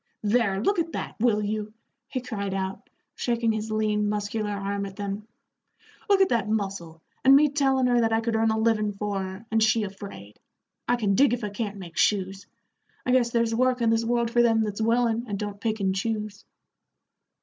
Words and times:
"There, 0.23 0.59
look 0.63 0.79
at 0.79 0.93
that, 0.93 1.13
will 1.19 1.43
you," 1.43 1.75
he 2.07 2.21
cried 2.21 2.55
out, 2.55 2.89
shaking 3.13 3.51
his 3.51 3.69
lean, 3.69 4.09
muscular 4.09 4.49
arm 4.49 4.87
at 4.87 4.95
them; 4.95 5.27
"look 6.09 6.21
at 6.21 6.29
that 6.29 6.49
muscle, 6.49 7.03
and 7.23 7.35
me 7.35 7.49
tellin' 7.49 7.85
her 7.85 8.01
that 8.01 8.11
I 8.11 8.19
could 8.19 8.35
earn 8.35 8.49
a 8.49 8.57
livin' 8.57 8.93
for 8.93 9.21
her, 9.21 9.45
and 9.51 9.61
she 9.61 9.83
afraid. 9.83 10.39
I 10.87 10.95
can 10.95 11.13
dig 11.13 11.33
if 11.35 11.43
I 11.43 11.49
can't 11.51 11.77
make 11.77 11.97
shoes. 11.97 12.47
I 13.05 13.11
guess 13.11 13.29
there's 13.29 13.53
work 13.53 13.79
in 13.79 13.91
this 13.91 14.03
world 14.03 14.31
for 14.31 14.41
them 14.41 14.63
that's 14.63 14.81
willin', 14.81 15.25
and 15.27 15.37
don't 15.37 15.61
pick 15.61 15.79
and 15.79 15.93
choose." 15.93 16.45